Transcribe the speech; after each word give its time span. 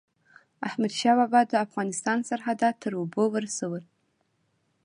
احمدشاه 0.67 1.15
بابا 1.19 1.41
د 1.47 1.53
افغانستان 1.65 2.17
سرحدات 2.29 2.75
تر 2.83 2.93
اوبو 2.99 3.23
ورسول. 3.35 3.83